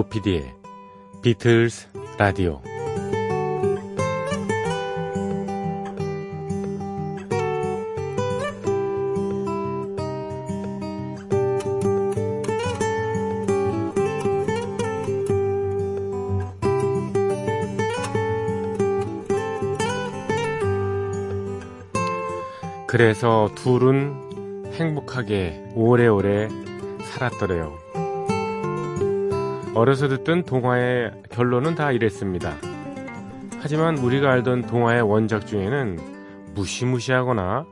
[0.00, 0.54] 조피디의
[1.20, 2.62] 비틀스 라디오
[22.86, 26.48] 그래서 둘은 행복하게 오래오래
[27.02, 27.89] 살았더래요.
[29.74, 32.56] 어려서 듣던 동화의 결론은 다 이랬습니다.
[33.60, 35.98] 하지만 우리가 알던 동화의 원작 중에는
[36.54, 37.66] 무시무시하거나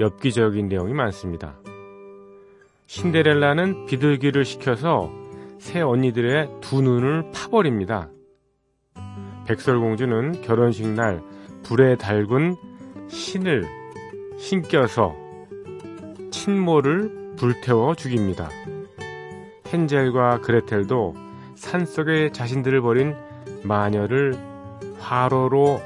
[0.00, 1.60] 엽기적인 내용이 많습니다.
[2.86, 5.12] 신데렐라는 비둘기를 시켜서
[5.58, 8.08] 새 언니들의 두 눈을 파버립니다.
[9.46, 11.22] 백설공주는 결혼식 날
[11.62, 12.56] 불에 달군
[13.08, 13.64] 신을
[14.38, 15.14] 신겨서
[16.30, 18.48] 친모를 불태워 죽입니다.
[19.72, 21.27] 헨젤과 그레텔도
[21.58, 23.14] 산속에 자신들을 버린
[23.64, 24.38] 마녀를
[24.98, 25.82] 화로로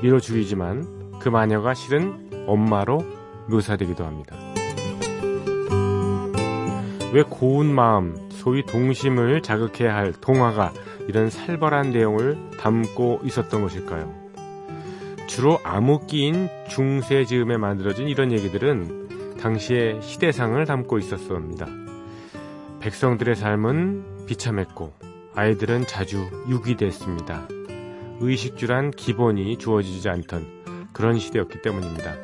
[0.00, 3.04] 밀어 죽이지만 그 마녀가 실은 엄마로
[3.48, 4.36] 묘사되기도 합니다.
[7.12, 10.72] 왜 고운 마음, 소위 동심을 자극해야 할 동화가
[11.08, 14.12] 이런 살벌한 내용을 담고 있었던 것일까요?
[15.26, 21.66] 주로 암흑기인 중세 즈음에 만들어진 이런 얘기들은 당시의 시대상을 담고 있었습니다.
[22.80, 24.92] 백성들의 삶은 비참했고
[25.34, 27.48] 아이들은 자주 유기됐습니다.
[28.20, 32.14] 의식주란 기본이 주어지지 않던 그런 시대였기 때문입니다.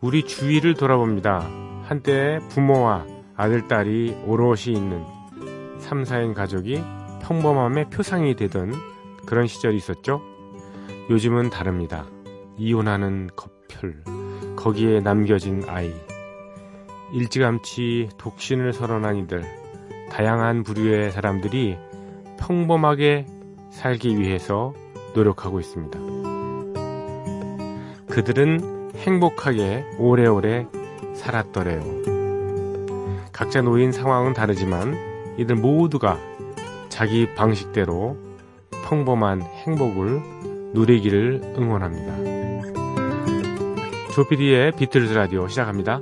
[0.00, 1.48] 우리 주위를 돌아봅니다.
[1.84, 5.04] 한때 부모와 아들, 딸이 오롯이 있는
[5.80, 6.82] 3, 4인 가족이
[7.22, 8.72] 평범함의 표상이 되던
[9.26, 10.22] 그런 시절이 있었죠.
[11.10, 12.06] 요즘은 다릅니다.
[12.56, 14.04] 이혼하는 커플,
[14.56, 15.92] 거기에 남겨진 아이,
[17.12, 19.44] 일찌감치 독신을 선언한 이들,
[20.10, 21.76] 다양한 부류의 사람들이
[22.38, 23.26] 평범하게
[23.70, 24.74] 살기 위해서
[25.14, 25.98] 노력하고 있습니다.
[28.08, 30.66] 그들은 행복하게 오래오래
[31.14, 31.82] 살았더래요.
[33.32, 34.94] 각자 놓인 상황은 다르지만
[35.36, 36.18] 이들 모두가
[36.88, 38.16] 자기 방식대로
[38.84, 40.22] 평범한 행복을
[40.74, 42.44] 누리기를 응원합니다.
[44.14, 46.00] 조피디의 비틀즈 라디오 시작합니다.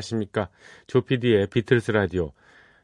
[0.00, 0.48] 안녕하십니까.
[0.86, 2.32] 조피디의 비틀스 라디오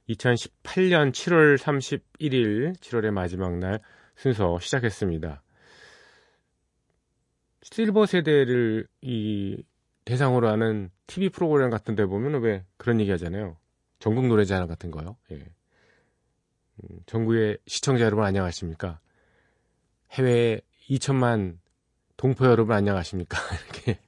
[0.09, 3.81] 2018년 7월 31일 7월의 마지막 날
[4.17, 5.43] 순서 시작했습니다.
[7.63, 9.63] 실버 세대를 이
[10.05, 13.57] 대상으로 하는 TV 프로그램 같은 데 보면 왜 그런 얘기 하잖아요.
[13.99, 15.17] 전국 노래자랑 같은 거요.
[15.33, 15.37] 예.
[15.37, 19.01] 음, 전국의 시청자 여러분 안녕하십니까.
[20.13, 21.59] 해외 2천만
[22.17, 23.39] 동포 여러분 안녕하십니까.
[23.73, 24.01] 이렇게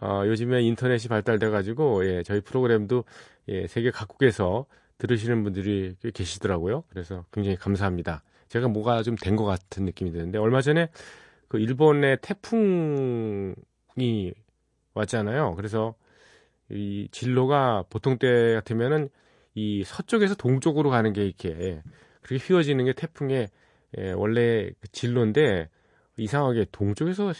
[0.00, 3.04] 어, 요즘에 인터넷이 발달돼가지고, 예, 저희 프로그램도,
[3.48, 4.66] 예, 세계 각국에서
[4.98, 6.84] 들으시는 분들이 꽤 계시더라고요.
[6.90, 8.22] 그래서 굉장히 감사합니다.
[8.48, 10.88] 제가 뭐가 좀 된 것 같은 느낌이 드는데, 얼마 전에
[11.48, 13.54] 그 일본의 태풍이
[14.94, 15.54] 왔잖아요.
[15.56, 15.94] 그래서
[16.70, 19.08] 이 진로가 보통 때 같으면은
[19.54, 21.82] 이 서쪽에서 동쪽으로 가는 게 이렇게
[22.22, 23.48] 그렇게 휘어지는 게 태풍의
[23.98, 25.68] 예, 원래 그 진로인데
[26.16, 27.32] 이상하게 동쪽에서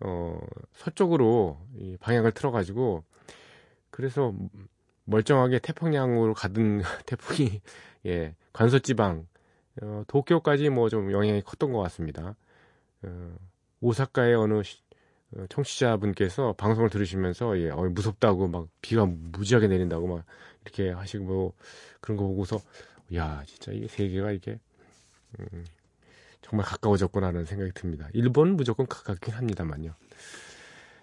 [0.00, 0.38] 어,
[0.74, 3.04] 서쪽으로 이 방향을 틀어가지고
[3.90, 4.34] 그래서
[5.04, 7.60] 멀쩡하게 태평양으로 가던 태풍이
[8.06, 9.26] 예, 관서 지방
[9.82, 12.36] 어, 도쿄까지 뭐 좀 영향이 컸던 것 같습니다.
[13.02, 13.36] 어,
[13.80, 14.78] 오사카의 어느 시,
[15.36, 20.24] 어, 청취자분께서 방송을 들으시면서 예, 어, 무섭다고 막 비가 무지하게 내린다고 막
[20.64, 21.52] 이렇게 하시고 뭐
[22.00, 22.60] 그런 거 보고서
[23.14, 24.58] 야 진짜 이게 세계가 이게
[25.40, 25.64] 음,
[26.48, 28.08] 정말 가까워졌구나라는 생각이 듭니다.
[28.12, 29.94] 일본 무조건 가깝긴 합니다만요.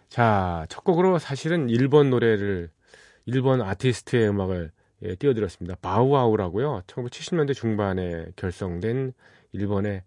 [0.08, 2.70] 자, 첫 곡으로 사실은 일본 노래를
[3.26, 4.72] 일본 아티스트의 음악을
[5.04, 5.76] 예, 띄워드렸습니다.
[5.82, 6.84] 바우아우라고요.
[6.88, 9.14] 1970년대 중반에 결성된
[9.52, 10.04] 일본의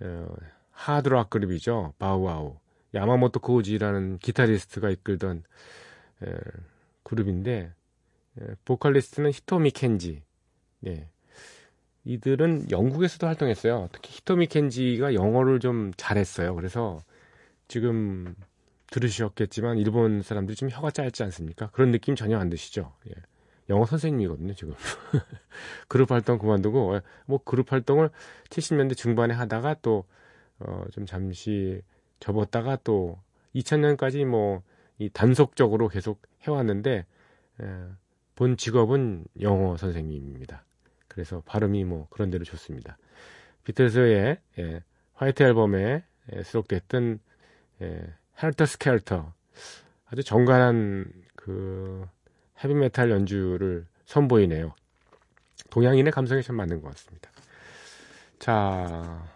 [0.00, 0.26] 어,
[0.70, 1.92] 하드락 그룹이죠.
[1.98, 2.56] 바우아우.
[2.94, 5.42] 야마모토 코우지라는 기타리스트가 이끌던
[6.22, 6.34] 에,
[7.02, 7.74] 그룹인데
[8.40, 10.22] 에, 보컬리스트는 히토미 켄지,
[10.86, 11.10] 예.
[12.08, 13.90] 이들은 영국에서도 활동했어요.
[13.92, 16.54] 특히 히토미 켄지가 영어를 좀 잘했어요.
[16.54, 17.02] 그래서
[17.68, 18.34] 지금
[18.90, 21.68] 들으셨겠지만 일본 사람들이 좀 혀가 짧지 않습니까?
[21.72, 22.94] 그런 느낌 전혀 안 드시죠?
[23.08, 23.12] 예.
[23.68, 24.72] 영어 선생님이거든요, 지금.
[25.88, 28.08] 그룹 활동 그만두고, 예, 뭐 그룹 활동을
[28.48, 30.06] 70년대 중반에 하다가 또,
[30.60, 31.82] 어, 좀 잠시
[32.20, 33.18] 접었다가 또
[33.54, 34.62] 2000년까지 뭐,
[34.96, 37.04] 이 단속적으로 계속 해왔는데,
[37.62, 37.84] 예,
[38.34, 40.64] 본 직업은 영어 선생님입니다.
[41.18, 42.96] 그래서 발음이 뭐 그런 대로 좋습니다.
[43.64, 47.18] 비틀즈의 예, White 앨범에 예, 수록됐던
[47.82, 49.32] 예, Helter Skelter
[50.06, 52.06] 아주 정갈한 그
[52.62, 54.76] 헤비메탈 연주를 선보이네요.
[55.70, 57.32] 동양인의 감성에 참 맞는 것 같습니다.
[58.38, 59.26] 자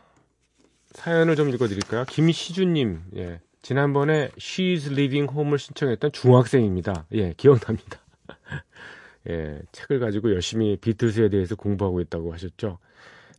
[0.93, 2.05] 사연을 좀 읽어드릴까요?
[2.05, 7.07] 김시준님, 예, 지난번에 She's Living Home을 신청했던 중학생입니다.
[7.15, 7.99] 예, 기억납니다.
[9.29, 12.79] 예, 책을 가지고 열심히 비틀스에 대해서 공부하고 있다고 하셨죠.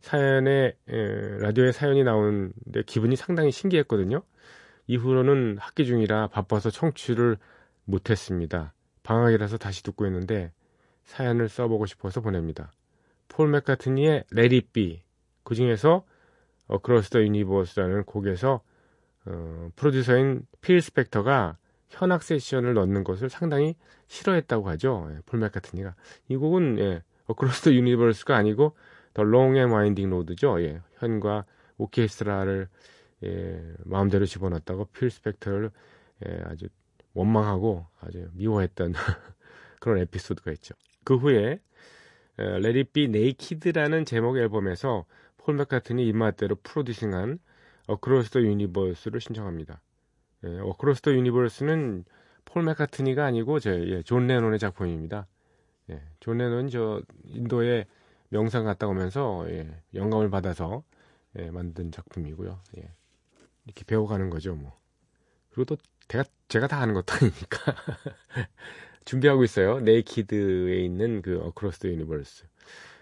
[0.00, 4.22] 사연에 예, 라디오에 사연이 나오는데 기분이 상당히 신기했거든요.
[4.86, 7.38] 이후로는 학기 중이라 바빠서 청취를
[7.84, 8.74] 못했습니다.
[9.02, 10.52] 방학이라서 다시 듣고 있는데
[11.04, 12.72] 사연을 써보고 싶어서 보냅니다.
[13.28, 14.24] 폴 맥카트니의
[14.72, 15.02] Be
[15.42, 16.04] 그 중에서
[16.70, 18.62] Across the Universe라는 곡에서
[19.26, 21.56] 어, 프로듀서인 필 스펙터가
[21.88, 23.76] 현악 세션을 넣는 것을 상당히
[24.06, 25.08] 싫어했다고 하죠.
[25.12, 25.94] 예, 폴 맥카트니가
[26.28, 28.76] 이 곡은 예, Across the Universe가 아니고
[29.18, 30.60] Long and Winding Road죠.
[30.62, 31.44] 예, 현과
[31.78, 32.68] 오케스트라를
[33.24, 35.70] 예, 마음대로 집어넣었다고 필 스펙터를
[36.26, 36.66] 예, 아주
[37.14, 38.92] 원망하고 아주 미워했던
[39.80, 40.74] 그런 에피소드가 있죠.
[41.04, 41.60] 그 후에
[42.38, 45.04] Let It Be Naked라는 제목의 앨범에서
[45.36, 47.38] 폴 맥카트니 입맛대로 프로듀싱한
[47.88, 49.80] Across the Universe를 신청합니다.
[50.44, 52.04] 예, Across the Universe는
[52.44, 55.26] 폴 맥카트니가 아니고 제, 예, 존 레논의 작품입니다.
[55.90, 57.86] 예, 존 레논 저 인도에
[58.28, 60.82] 명상 갔다 오면서 예, 영감을 받아서
[61.38, 62.60] 예, 만든 작품이고요.
[62.78, 62.90] 예,
[63.64, 64.78] 이렇게 배워가는 거죠, 뭐.
[65.50, 65.76] 그리고 또
[66.08, 67.58] 제가 제가 다 아는 것도 아니니까
[69.04, 69.80] 준비하고 있어요.
[69.80, 72.44] Naked에 있는 그 Across the Universe.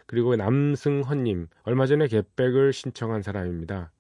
[0.07, 3.91] 그리고 남승헌님 얼마 전에 Get Back을 신청한 사람입니다.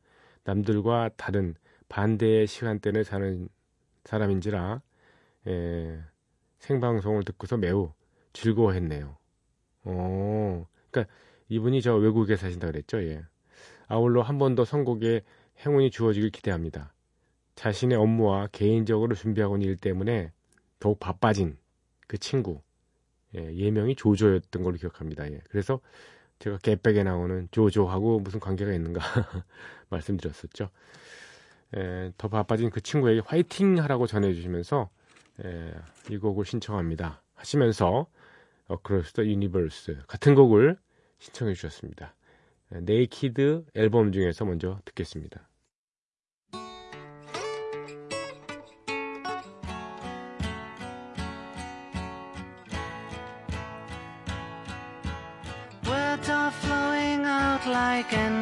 [0.45, 1.55] 남들과 다른
[1.93, 3.49] 반대의 시간대를 사는
[4.05, 4.81] 사람인지라
[5.49, 6.01] 예,
[6.59, 7.93] 생방송을 듣고서 매우
[8.33, 9.19] 즐거워했네요.
[9.85, 11.13] 어, 그러니까
[11.51, 13.03] 이분이 저 외국에 사신다 그랬죠.
[13.03, 13.23] 예.
[13.89, 15.23] 아울러 한 번 더 선곡에
[15.67, 16.95] 행운이 주어지길 기대합니다.
[17.57, 20.33] 자신의 업무와 개인적으로 준비하고 있는 일 때문에
[20.81, 21.59] 더욱 바빠진
[22.09, 22.63] 그 친구
[23.37, 25.31] 예, 예명이 조조였던 걸로 기억합니다.
[25.31, 25.41] 예.
[25.51, 25.81] 그래서
[26.39, 29.01] 제가 개백에 나오는 조조하고 무슨 관계가 있는가
[29.91, 30.71] 말씀드렸었죠.
[31.75, 34.91] 에, 더 바빠진 그 친구에게 화이팅 하라고 전해주시면서
[35.45, 35.73] 에,
[36.11, 37.23] 이 곡을 신청합니다.
[37.35, 38.07] 하시면서
[38.69, 40.79] Across the Universe 같은 곡을
[41.19, 42.15] 신청해 주셨습니다.
[42.69, 45.49] Naked 앨범 중에서 먼저 듣겠습니다.
[57.67, 58.13] like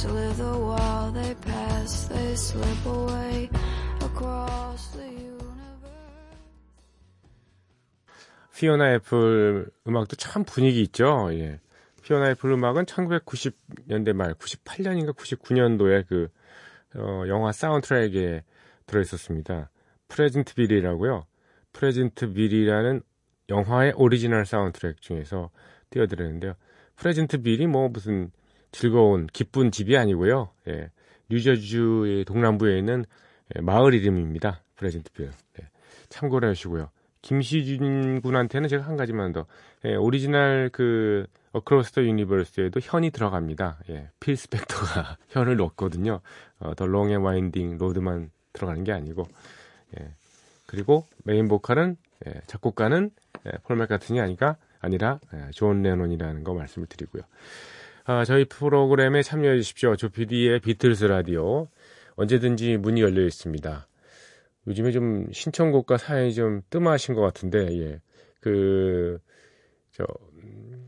[0.00, 3.50] Slither wildly as they slip away
[4.00, 6.40] across the universe.
[8.56, 11.28] 피오나 애플 음악도 참 분위기 있죠.
[11.32, 11.60] 예.
[12.02, 16.28] 피오나 애플 음악은 1990년대 말, 98년인가 99년도에 그
[16.96, 18.42] 어, 영화 사운드트랙에
[18.86, 19.70] 들어 있었습니다.
[20.08, 21.26] Pleasantville이라고요.
[21.74, 23.02] Pleasantville이라는
[23.50, 25.50] 영화의 오리지널 사운드트랙 중에서
[25.90, 26.54] 띄워드렸는데요.
[26.96, 28.30] Pleasantville이 뭐 무슨
[28.72, 30.50] 즐거운 기쁜 집이 아니고요.
[30.68, 30.90] 예,
[31.28, 33.04] 뉴저지주의 동남부에 있는
[33.56, 34.62] 예, 마을 이름입니다.
[34.76, 35.30] Pleasantville.
[35.58, 35.68] 네,
[36.08, 36.90] 참고를 하시고요.
[37.22, 39.46] 김시준 군한테는 제가 한 가지만 더
[39.84, 43.80] 예, 오리지널 그 Across the Universe에도 현이 들어갑니다.
[43.90, 46.20] 예, 필 스펙터가 현을 넣었거든요.
[46.60, 49.26] 어, The Long and Winding Road만 들어가는 게 아니고
[49.98, 50.14] 예,
[50.66, 51.96] 그리고 메인 보컬은
[52.26, 53.10] 예, 작곡가는
[53.46, 57.22] 예, 폴 맥카튼이 아니까 아니라 예, 존 레논이라는 거 말씀을 드리고요.
[58.12, 59.94] 아, 저희 프로그램에 참여해 주십시오.
[59.94, 61.68] 조피디의 비틀스 라디오
[62.16, 63.86] 언제든지 문이 열려 있습니다.
[64.66, 68.00] 요즘에 좀 신청곡과 사연이 좀 뜸하신 것 같은데, 예.
[68.40, 69.20] 그,
[69.92, 70.04] 저,
[70.42, 70.86] 음,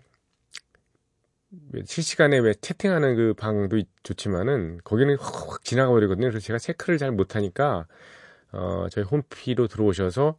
[1.85, 6.29] 실시간에 왜 채팅하는 그 방도 좋지만은, 거기는 확, 확 지나가 버리거든요.
[6.29, 7.87] 그래서 제가 체크를 잘 못하니까,
[8.51, 10.37] 어, 저희 홈피로 들어오셔서,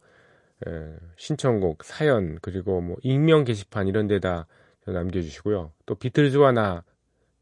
[0.66, 0.70] 에,
[1.16, 4.46] 신청곡, 사연, 그리고 뭐, 익명 게시판 이런 데다
[4.86, 5.72] 남겨주시고요.
[5.86, 6.84] 또 비틀즈와 나,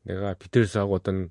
[0.03, 1.31] 내가 비틀즈하고 어떤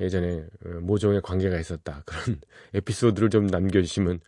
[0.00, 2.02] 예전에 어, 모종의 관계가 있었다.
[2.06, 2.40] 그런
[2.74, 4.20] 에피소드를 좀 남겨주시면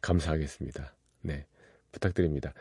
[0.00, 0.94] 감사하겠습니다.
[1.22, 1.46] 네.
[1.92, 2.52] 부탁드립니다.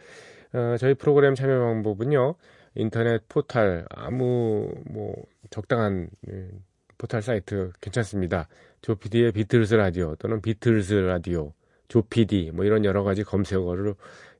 [0.53, 2.35] 어, 저희 프로그램 참여 방법은요.
[2.75, 5.15] 인터넷 포탈, 아무, 뭐,
[5.49, 6.49] 적당한 예,
[6.97, 8.47] 포탈 사이트 괜찮습니다.
[8.81, 11.53] 조피디의 비틀스 라디오 또는 비틀스 라디오,
[11.87, 13.95] 조피디, 뭐 이런 여러 가지 검색어를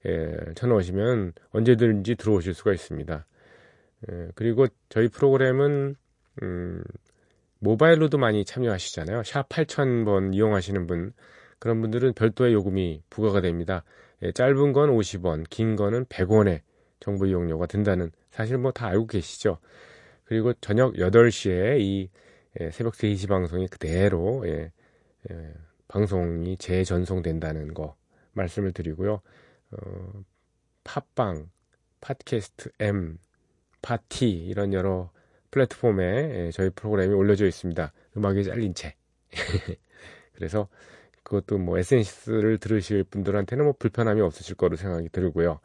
[0.06, 3.26] 예, 쳐넣으시면 언제든지 들어오실 수가 있습니다.
[4.12, 5.96] 예, 그리고 저희 프로그램은,
[6.44, 6.84] 음,
[7.60, 9.24] 모바일로도 많이 참여하시잖아요.
[9.24, 11.14] 샵 8000번 이용하시는 분,
[11.60, 13.84] 그런 분들은 별도의 요금이 부과가 됩니다.
[14.24, 16.62] 예, 짧은 건 50원, 긴 거는 100원의
[17.00, 19.58] 정보 이용료가 든다는 사실 뭐 다 알고 계시죠.
[20.26, 22.10] 그리고 저녁 8시에 이
[22.60, 24.72] 예, 새벽 3시 방송이 그대로 예,
[25.32, 25.54] 예,
[25.88, 27.96] 방송이 재전송된다는 거
[28.34, 29.22] 말씀을 드리고요.
[29.72, 30.24] 어,
[30.84, 31.50] 팟빵,
[32.02, 33.18] 팟캐스트 M,
[33.82, 35.10] 파티 이런 여러
[35.52, 37.92] 플랫폼에 예, 저희 프로그램이 올려져 있습니다.
[38.18, 38.96] 음악이 잘린 채.
[40.34, 40.68] 그래서
[41.24, 45.60] 그것도 뭐 에센스를 들으실 분들한테는 뭐 불편함이 없으실 거로 생각이 들고요.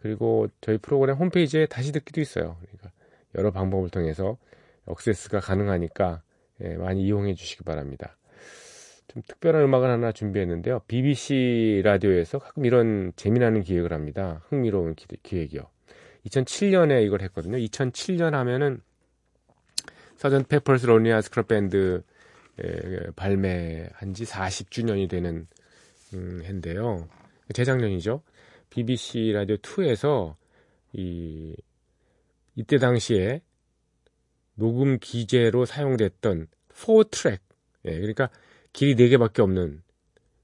[0.00, 2.56] 그리고 저희 프로그램 홈페이지에 다시 듣기도 있어요.
[2.60, 2.90] 그러니까
[3.36, 4.38] 여러 방법을 통해서
[4.86, 6.22] 억세스가 가능하니까
[6.62, 8.16] 예, 많이 이용해 주시기 바랍니다.
[9.08, 10.80] 좀 특별한 음악을 하나 준비했는데요.
[10.88, 14.42] BBC 라디오에서 가끔 이런 재미나는 기획을 합니다.
[14.48, 15.73] 흥미로운 기, 기획이요.
[16.26, 17.58] 2007년에 이걸 했거든요.
[17.58, 18.80] 2007년 하면은
[20.16, 22.02] 서전 페퍼스 로니아 스크럽 밴드
[23.16, 25.46] 발매한 지 40주년이 되는
[26.14, 27.08] 음, 해인데요.
[27.52, 28.22] 재작년이죠.
[28.70, 30.36] BBC 라디오 2에서
[30.92, 31.56] 이
[32.54, 33.42] 이때 당시에
[34.54, 37.40] 녹음 기재로 사용됐던 4트랙
[37.86, 38.30] 예, 그러니까
[38.72, 39.82] 길이 4개밖에 없는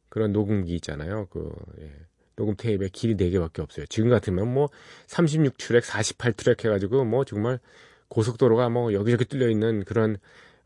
[0.08, 1.26] 그런 녹음기 있잖아요.
[1.30, 1.92] 그 예,
[2.40, 3.84] 녹음 테이프에 길이 4개밖에 없어요.
[3.90, 4.70] 지금 같으면 뭐
[5.08, 7.60] 36트랙, 48트랙 해가지고 뭐 정말
[8.08, 10.16] 고속도로가 뭐 여기저기 뚫려 있는 그런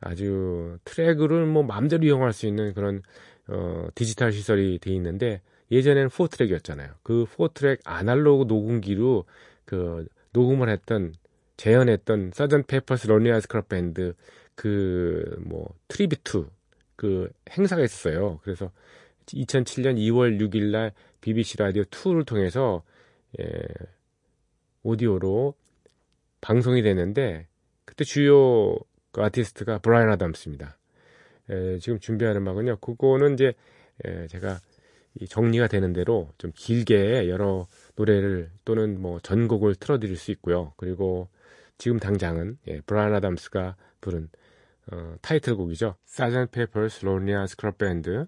[0.00, 3.02] 아주 트랙을 뭐 마음대로 이용할 수 있는 그런
[3.48, 6.90] 어 디지털 시설이 돼 있는데 예전에는 4트랙이었잖아요.
[7.02, 9.24] 그 4트랙 아날로그 녹음기로
[9.64, 11.12] 그 녹음을 했던
[11.56, 12.62] 재현했던 Sgt.
[12.64, 14.14] Pepper's Lonely Hearts Club Band
[14.54, 16.46] 그 뭐 tribute
[16.96, 18.38] 그 행사가 있었어요.
[18.44, 18.70] 그래서
[19.26, 22.82] 2007년 2월 6일 날 BBC 라디오 2를 통해서
[23.40, 23.44] 예,
[24.82, 25.54] 오디오로
[26.40, 27.46] 방송이 되는데
[27.84, 28.76] 그때 주요
[29.12, 30.76] 그 아티스트가 브라이언 아담스입니다.
[31.50, 32.76] 에, 지금 준비하는 음악은요.
[32.78, 33.54] 그거는 이제
[34.04, 34.58] 에, 제가
[35.20, 37.66] 이 정리가 되는 대로 좀 길게 여러
[37.96, 40.72] 노래를 또는 뭐 전곡을 틀어드릴 수 있고요.
[40.76, 41.28] 그리고
[41.78, 44.28] 지금 당장은 예, 브라이언 아담스가 부른
[44.92, 45.96] 어, 타이틀곡이죠.
[46.06, 46.38] Sgt.
[46.38, 48.26] Pepper's Lonely Hearts Club Band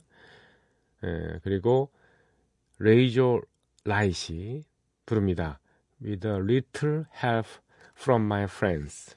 [1.04, 1.90] 예, 그리고
[2.78, 4.64] Razorlight이
[5.04, 5.60] 부릅니다.
[6.02, 7.48] With a little help
[7.94, 9.16] from my friends.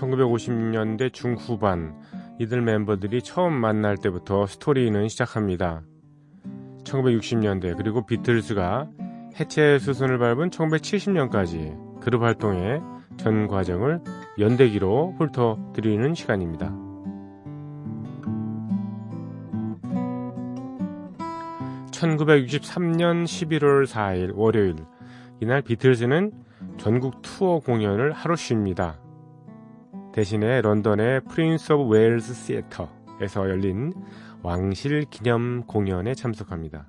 [0.00, 1.94] 1950년대 중후반
[2.38, 5.82] 이들 멤버들이 처음 만날 때부터 스토리는 시작합니다.
[6.84, 8.88] 1960년대 그리고 비틀스가
[9.38, 12.80] 해체 수순을 밟은 1970년까지 그룹 활동의
[13.18, 14.00] 전 과정을
[14.38, 16.74] 연대기로 훑어드리는 시간입니다.
[21.90, 24.76] 1963년 11월 4일 월요일
[25.40, 26.32] 이날 비틀즈는
[26.78, 28.98] 전국 투어 공연을 하루 쉽니다.
[30.12, 33.92] 대신에 런던의 Prince of Wales Theatre에서 열린
[34.42, 36.88] 왕실 기념 공연에 참석합니다.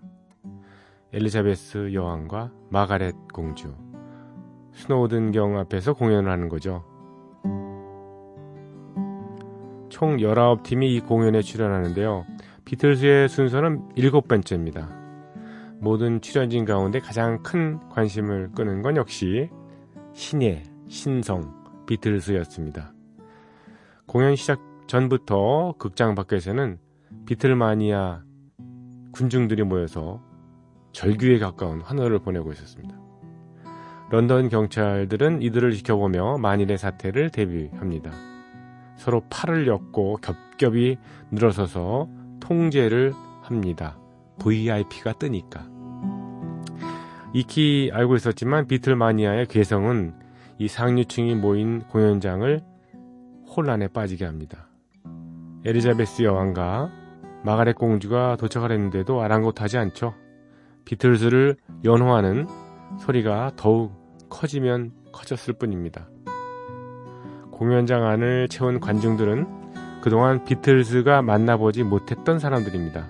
[1.13, 3.75] 엘리자베스 여왕과 마가렛 공주,
[4.73, 6.83] 스노우든 경 앞에서 공연을 하는 거죠.
[9.89, 12.25] 총 19팀이 이 공연에 출연하는데요.
[12.65, 14.89] 비틀즈의 순서는 7번째입니다.
[15.79, 19.49] 모든 출연진 가운데 가장 큰 관심을 끄는 건 역시
[20.13, 21.53] 신예, 신성,
[21.85, 22.93] 비틀즈였습니다.
[24.11, 26.79] 공연 시작 전부터 극장 밖에서는
[27.25, 28.23] 비틀마니아
[29.13, 30.21] 군중들이 모여서
[30.91, 32.93] 절규에 가까운 환호를 보내고 있었습니다.
[34.09, 38.11] 런던 경찰들은 이들을 지켜보며 만일의 사태를 대비합니다.
[38.97, 40.97] 서로 팔을 엮고 겹겹이
[41.31, 42.09] 늘어서서
[42.41, 43.97] 통제를 합니다.
[44.39, 45.65] VIP가 뜨니까.
[47.33, 50.13] 익히 알고 있었지만 비틀마니아의 괴성은
[50.57, 52.70] 이 상류층이 모인 공연장을
[53.55, 54.67] 혼란에 빠지게 합니다.
[55.65, 56.89] 에리자베스 여왕과
[57.43, 60.13] 마가렛 공주가 도착을 했는데도 아랑곳하지 않죠.
[60.85, 62.47] 비틀즈를 연호하는
[62.99, 63.91] 소리가 더욱
[64.29, 66.07] 커지면 커졌을 뿐입니다.
[67.51, 73.07] 공연장 안을 채운 관중들은 그동안 비틀즈가 만나보지 못했던 사람들입니다.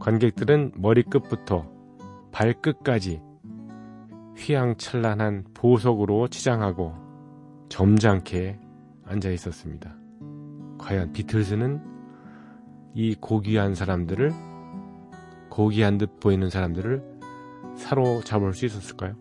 [0.00, 1.70] 관객들은 머리끝부터
[2.32, 3.20] 발끝까지
[4.36, 6.94] 휘황찬란한 보석으로 치장하고
[7.68, 8.58] 점잖게
[9.06, 9.94] 앉아 있었습니다.
[10.78, 11.80] 과연 비틀즈는
[12.94, 14.32] 이 고귀한 사람들을
[15.48, 17.02] 고귀한 듯 보이는 사람들을
[17.76, 19.14] 사로잡을 수 있었을까요?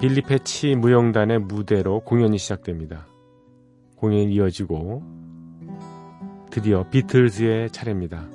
[0.00, 3.06] 빌리 패치 무용단의 무대로 공연이 시작됩니다.
[3.96, 5.02] 공연이 이어지고
[6.50, 8.28] 드디어 비틀즈의 차례입니다.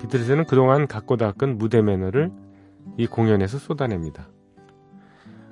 [0.00, 2.32] 비틀즈는 그동안 갖고 닦은 무대 매너를
[2.96, 4.28] 이 공연에서 쏟아냅니다.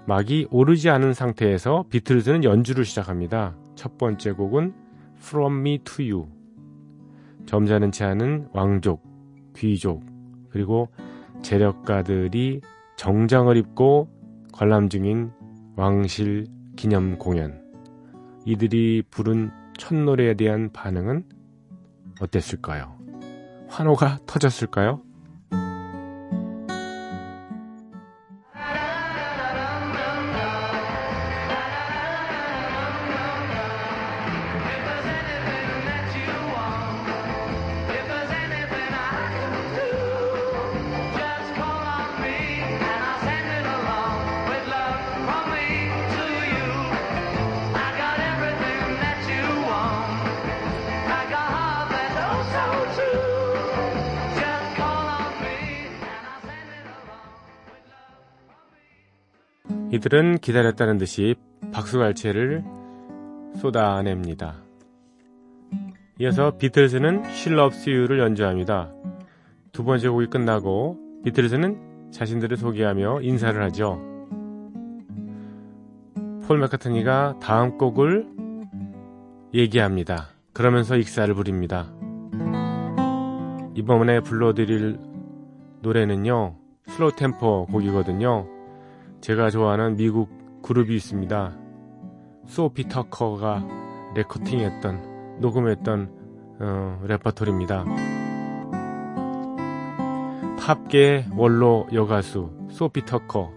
[0.07, 3.57] 막이 오르지 않은 상태에서 비틀즈는 연주를 시작합니다.
[3.77, 4.75] 첫 번째 곡은
[5.19, 6.29] From Me to You.
[7.47, 9.03] 점잖은 치 않은 왕족,
[9.57, 10.05] 귀족,
[10.51, 10.89] 그리고
[11.43, 12.61] 재력가들이
[12.97, 14.09] 정장을 입고
[14.53, 15.31] 관람 중인
[15.77, 17.63] 왕실 기념 공연.
[18.45, 21.25] 이들이 부른 첫 노래에 대한 반응은
[22.21, 22.97] 어땠을까요?
[23.69, 25.03] 환호가 터졌을까요?
[59.93, 61.35] 이들은 기다렸다는 듯이
[61.71, 62.65] 박수갈채를
[63.57, 64.55] 쏟아냅니다.
[66.19, 68.91] 이어서 비틀즈는 She Loves You를 연주합니다.
[69.73, 74.01] 두 번째 곡이 끝나고 비틀즈는 자신들을 소개하며 인사를 하죠.
[76.47, 78.27] 폴 맥카트니가 다음 곡을
[79.53, 80.29] 얘기합니다.
[80.55, 81.93] 그러면서 익사를 부립니다.
[83.75, 84.99] 이번에 불러드릴
[85.83, 88.62] 노래는요, slow tempo 곡이거든요.
[89.23, 91.57] 제가 좋아하는 미국 그룹이 있습니다.
[92.47, 93.65] 소피 터커가
[94.17, 96.11] recording했던 녹음했던
[96.59, 97.85] 어, 레퍼토리입니다.
[100.59, 103.53] 팝계 원로 여가수 소피 터커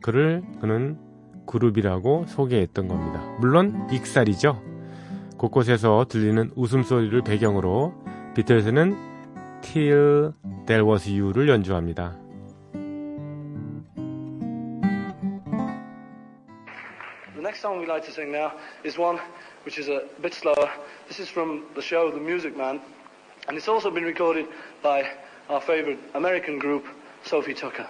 [0.00, 0.98] 그를 그는
[1.46, 3.20] 그룹이라고 소개했던 겁니다.
[3.40, 4.62] 물론 익살이죠.
[5.36, 7.92] 곳곳에서 들리는 웃음소리를 배경으로
[8.36, 8.96] 비틀즈는
[9.62, 10.32] Till
[10.66, 12.21] There Was You를 연주합니다.
[17.62, 19.20] Song we'd like to sing now is one
[19.64, 20.68] which is a bit slower.
[21.06, 22.80] This is from the show The Music Man,
[23.46, 24.46] and it's also been recorded
[24.82, 25.08] by
[25.48, 26.84] our favourite American group,
[27.22, 27.88] Sophie Tucker.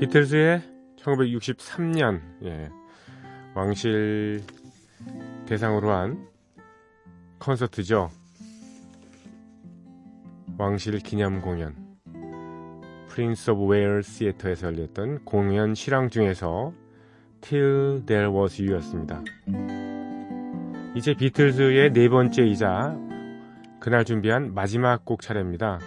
[0.00, 0.62] 비틀즈의
[0.96, 2.70] 1963년 예,
[3.54, 4.42] 왕실
[5.44, 6.26] 대상으로 한
[7.38, 8.08] 콘서트죠.
[10.56, 11.74] 왕실 기념 공연
[13.08, 16.72] Prince of Wales Theatre에서 열렸던 공연 실황 중에서
[17.42, 19.22] Till There Was You였습니다.
[20.96, 22.96] 이제 비틀즈의 네 번째이자
[23.80, 25.78] 그날 준비한 마지막 곡 차례입니다.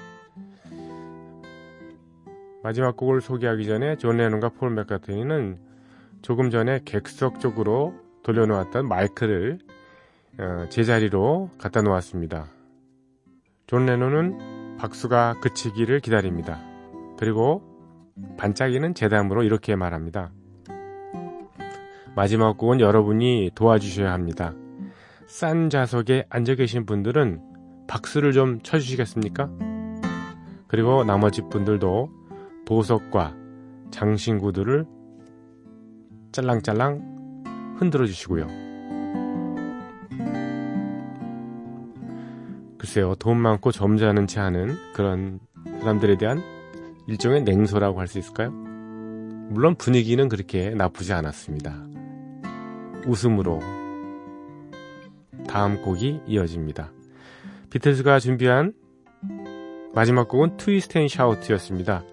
[2.63, 5.58] 마지막 곡을 소개하기 전에 존 레논과 폴 맥카트니는
[6.21, 9.60] 조금 전에 객석 쪽으로 돌려놓았던 마이크를
[10.39, 12.45] 어, 제자리로 갖다 놓았습니다.
[13.67, 16.62] 존 레논은 박수가 그치기를 기다립니다.
[17.19, 17.62] 그리고
[18.38, 20.32] 반짝이는 재담으로 이렇게 말합니다.
[22.15, 24.54] 마지막 곡은 여러분이 도와주셔야 합니다.
[25.28, 27.41] 싼 좌석에 앉아 계신 분들은
[27.88, 29.49] 박수를 좀 쳐주시겠습니까?
[30.67, 32.22] 그리고 나머지 분들도
[32.65, 33.36] 보석과
[33.91, 34.86] 장신구들을
[36.32, 38.47] 짤랑짤랑 흔들어 주시고요.
[42.78, 45.39] 글쎄요, 돈 많고 점잖은 체 하는 그런
[45.80, 46.41] 사람들에 대한
[47.08, 48.52] 일종의 냉소라고 할 수 있을까요?
[48.52, 51.76] 물론 분위기는 그렇게 나쁘지 않았습니다.
[53.06, 53.60] 웃음으로
[55.47, 56.91] 다음 곡이 이어집니다.
[57.69, 58.73] 비틀즈가 준비한
[59.93, 62.03] 마지막 곡은 Twist and Shout였습니다.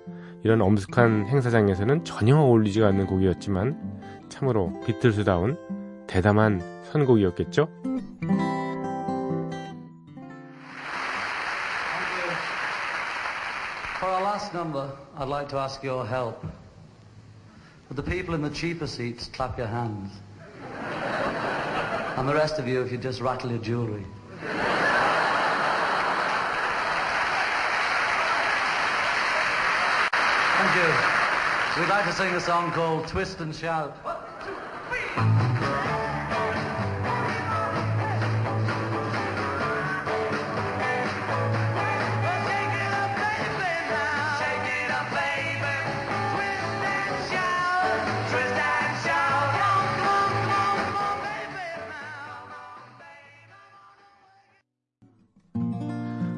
[0.43, 5.59] 이런 엄숙한 행사장에서는 전혀 어울리지 않는 곡이었지만 참으로 비틀스다운
[6.07, 7.69] 대담한 선곡이었겠죠?
[30.71, 31.83] You.
[31.83, 33.93] We'd like to sing a song called Twist and Shout.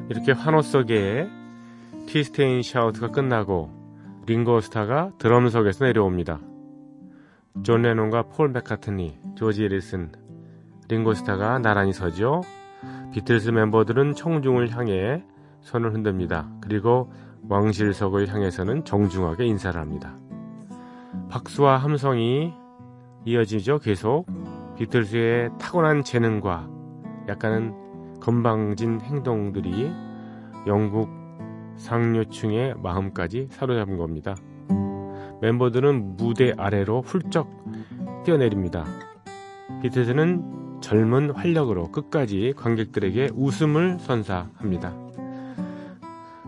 [0.09, 1.27] 이렇게 환호 속에
[2.07, 3.82] Twist and Shout가 끝나고
[4.25, 6.39] 링고스타가 드럼석에서 내려옵니다.
[7.63, 10.11] 존 레논과 폴 맥카트니, 조지 해리슨,
[10.87, 12.41] 링고스타가 나란히 서죠.
[13.11, 15.23] 비틀스 멤버들은 청중을 향해
[15.61, 16.49] 손을 흔듭니다.
[16.61, 17.11] 그리고
[17.49, 20.17] 왕실석을 향해서는 정중하게 인사를 합니다.
[21.29, 22.53] 박수와 함성이
[23.25, 23.79] 이어지죠.
[23.79, 24.25] 계속
[24.77, 26.69] 비틀스의 타고난 재능과
[27.27, 29.91] 약간은 건방진 행동들이
[30.65, 31.22] 영국
[31.77, 34.35] 상류층의 마음까지 사로잡은 겁니다.
[35.41, 37.49] 멤버들은 무대 아래로 훌쩍
[38.23, 38.85] 뛰어내립니다.
[39.81, 44.93] 비틀즈는 젊은 활력으로 끝까지 관객들에게 웃음을 선사합니다.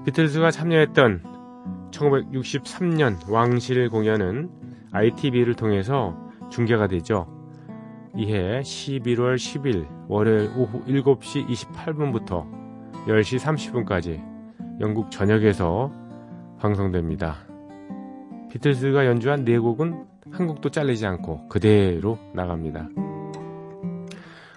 [0.05, 4.49] 비틀즈가 참여했던 1963년 왕실 공연은
[4.91, 6.17] ITV를 통해서
[6.49, 7.27] 중계가 되죠.
[8.15, 12.45] 이해 11월 10일 월요일 오후 7시 28분부터
[13.07, 14.34] 10시 30분까지
[14.81, 15.91] 영국 전역에서
[16.59, 17.37] 방송됩니다.
[18.51, 22.89] 비틀즈가 연주한 네 곡은 한 곡도 잘리지 않고 그대로 나갑니다.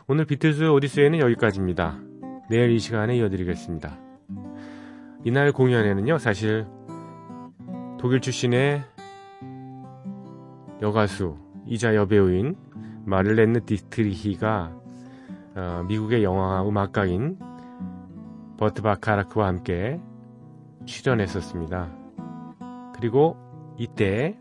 [0.09, 1.99] 오늘 비틀즈 오디세이는 여기까지입니다.
[2.51, 3.99] 내일 이 시간에 이어드리겠습니다.
[5.25, 6.67] 이날 공연에는요, 사실
[7.99, 8.83] 독일 출신의
[10.81, 12.57] 여가수, 이자 여배우인
[13.05, 14.73] 마를렌느 디트리히가
[15.55, 17.39] 어, 미국의 영화 음악가인
[18.59, 20.01] 버트 바카라크와 함께
[20.85, 21.91] 출연했었습니다.
[22.95, 23.37] 그리고
[23.79, 24.37] 이때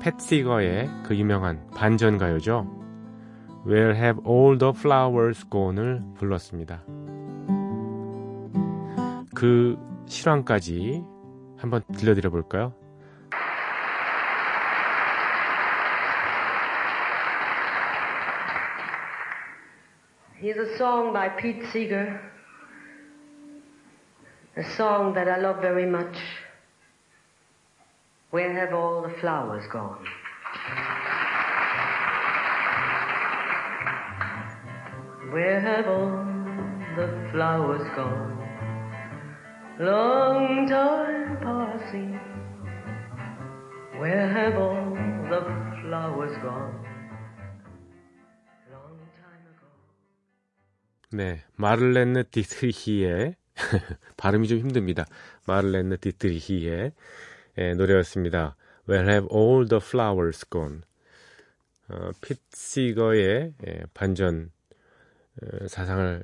[0.00, 2.68] 피트 시거의 그 유명한 반전 가요죠.
[3.66, 6.82] Where Have All the Flowers Gone을 불렀습니다.
[9.34, 11.04] 그 실황까지
[11.56, 12.74] 한번 들려드려 볼까요?
[24.56, 26.16] a song that I love very much.
[28.30, 30.04] Where have all the flowers gone?
[35.32, 36.24] Where have all
[36.94, 38.30] the flowers gone?
[39.80, 42.20] Long time passing.
[43.98, 44.94] Where have all
[45.30, 45.42] the
[45.82, 46.78] flowers gone?
[48.70, 49.66] Long time ago.
[51.10, 53.34] 네, 마를렌 디트히의
[54.16, 55.06] 발음이 좀 힘듭니다.
[55.46, 56.92] 마를렌느 디트리히의
[57.58, 58.56] 예, 노래였습니다.
[58.88, 60.80] Where have all the flowers gone?
[61.88, 64.50] 어, 핏시거의 예, 반전
[65.42, 66.22] 어, 사상을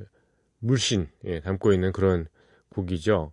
[0.58, 2.26] 물씬 예, 담고 있는 그런
[2.70, 3.32] 곡이죠.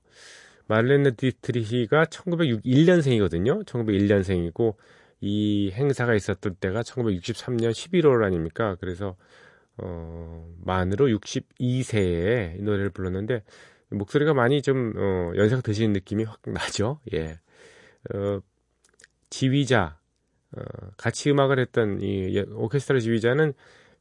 [0.67, 3.65] 마를렌느 디트리히가 1901년생이거든요.
[3.65, 4.75] 1901년생이고
[5.21, 8.75] 이 행사가 있었던 때가 1963년 11월 아닙니까?
[8.79, 9.15] 그래서
[9.77, 13.43] 어, 만으로 62세에 이 노래를 불렀는데
[13.89, 16.99] 목소리가 많이 좀 어, 연상 드시는 느낌이 확 나죠.
[17.13, 17.39] 예.
[18.13, 18.39] 어,
[19.29, 19.99] 지휘자
[20.55, 20.61] 어,
[20.97, 23.53] 같이 음악을 했던 이 예, 오케스트라 지휘자는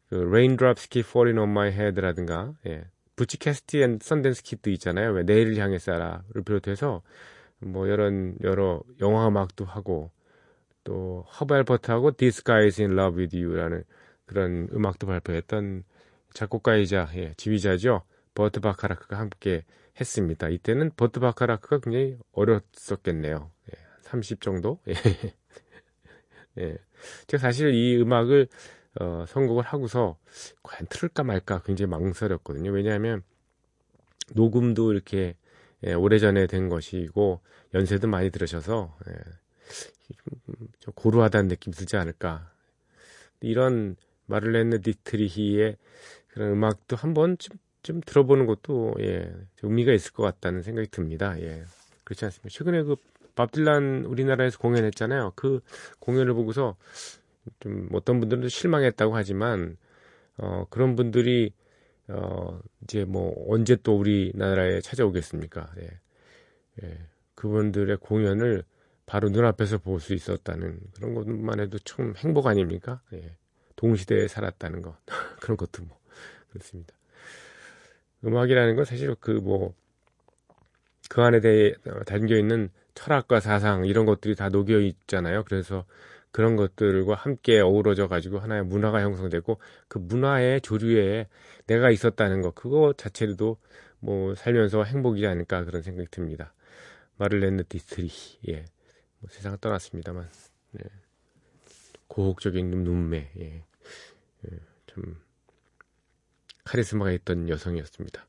[0.09, 2.85] 그 Raindrops Keep Falling on My Head라든가 예.
[3.17, 5.13] Butch Cassidy and Sundance Kid도 있잖아요.
[5.13, 7.03] 왜 내일을 향해 쏴라를 비롯해서
[7.59, 8.11] 뭐 여러
[8.43, 10.11] 여러 영화 음악도 하고
[10.85, 13.85] 또 허브 알버트하고 This Guy is in Love with You라는
[14.27, 15.85] 그런 음악도 발표했던
[16.35, 18.03] 작곡가이자 예, 지휘자죠.
[18.37, 19.65] 버트 바카라크가 함께
[19.99, 20.49] 했습니다.
[20.49, 23.51] 이때는 버트 바카라크가 굉장히 어렸었겠네요.
[23.73, 24.79] 예, 30 정도?
[24.89, 24.95] 예.
[26.59, 26.79] 예.
[27.27, 28.47] 제가 사실 이 음악을
[29.01, 30.19] 어, 선곡을 하고서
[30.63, 32.71] 과연 틀을까 말까 굉장히 망설였거든요.
[32.71, 33.23] 왜냐하면
[34.35, 35.37] 녹음도 이렇게
[35.85, 37.41] 예, 오래전에 된 것이고
[37.75, 39.15] 연세도 많이 들으셔서 예,
[40.81, 42.53] 좀 고루하다는 느낌 들지 않을까.
[43.41, 43.97] 이런
[44.27, 45.77] 마를렌느 디트리히의
[46.29, 51.41] 그런 음악도 한번 좀, 좀 들어보는 것도 예, 의미가 있을 것 같다는 생각이 듭니다.
[51.41, 51.65] 예.
[52.05, 52.49] 그렇지 않습니까?
[52.51, 52.97] 최근에 그
[53.37, 55.35] 밥 딜란 우리나라에서 공연했잖아요.
[55.37, 55.61] 그
[56.01, 56.77] 공연을 보고서
[57.61, 59.77] 좀 어떤 분들은 실망했다고 하지만
[60.39, 61.53] 어, 그런 분들이
[62.09, 65.71] 어, 이제 뭐 언제 또 우리나라에 찾아오겠습니까?
[65.81, 66.01] 예.
[66.83, 66.99] 예.
[67.35, 68.65] 그분들의 공연을
[69.05, 73.03] 바로 눈앞에서 볼 수 있었다는 그런 것만 해도 참 행복 아닙니까?
[73.13, 73.37] 예.
[73.77, 74.97] 동시대에 살았다는 것
[75.43, 75.99] 그런 것도 뭐
[76.49, 76.96] 그렇습니다.
[78.25, 81.75] 음악이라는 건 사실 그 뭐그 안에 대해
[82.07, 85.45] 담겨 있는 철학과 사상 이런 것들이 다 녹여 있잖아요.
[85.45, 85.85] 그래서
[86.33, 91.29] 그런 것들과 함께 어우러져 가지고 하나의 문화가 형성되고 그 문화의 조류에
[91.67, 93.59] 내가 있었다는 것 그거 자체로도
[94.01, 96.53] 뭐 살면서 행복이지 않을까 그런 생각이 듭니다.
[97.17, 98.11] 마를렌느 디트리히
[98.49, 98.65] 예.
[99.21, 100.29] 뭐 세상을 떠났습니다만
[100.79, 100.85] 예.
[102.09, 103.45] 고혹적인 눈매 예.
[103.45, 104.59] 예.
[104.87, 105.17] 참
[106.67, 108.27] 카리스마가 있던 여성이었습니다.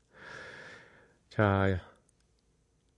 [1.28, 1.80] 자,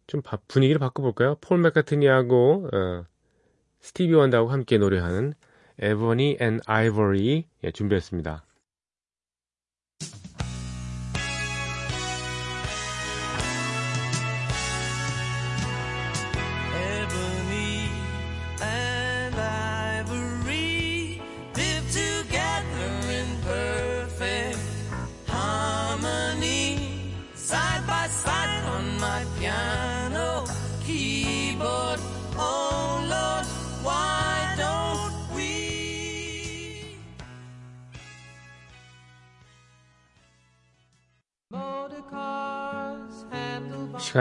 [0.07, 1.37] 좀 분위기를 바꿔볼까요?
[1.41, 3.05] 폴 맥카트니하고 어,
[3.81, 5.35] 스티비 원더하고 함께 노래하는
[5.79, 8.45] Ebony and Ivory 예, 준비했습니다.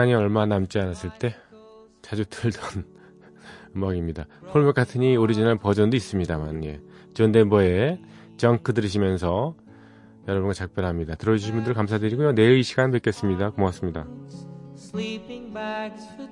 [0.00, 1.34] 시간이 얼마 남지 않았을 때
[2.00, 2.84] 자주 틀던
[3.76, 4.26] 음악입니다.
[4.50, 6.80] 폴 맥카트니 오리지널 버전도 있습니다만 예.
[7.12, 8.00] 존 덴버의
[8.38, 9.54] Junk 들으시면서
[10.26, 11.16] 여러분과 작별합니다.
[11.16, 12.32] 들어주신 분들 감사드리고요.
[12.32, 13.50] 내일 이 시간 뵙겠습니다.
[13.50, 14.06] 고맙습니다.
[14.74, 16.30] Sleeping bags for.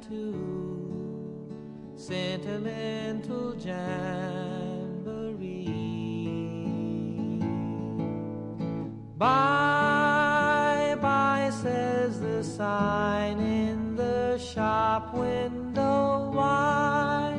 [9.19, 16.31] Bye bye says the sign in the shop window.
[16.33, 17.33] Why?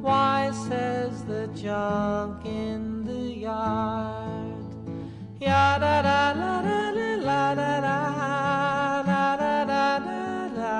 [0.00, 4.54] Why says the junk in the yard?
[5.40, 6.90] Ya da da la da
[7.28, 8.02] la da da
[9.08, 10.72] la da da da da.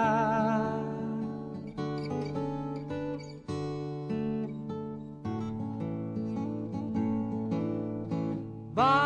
[8.75, 9.02] Bye.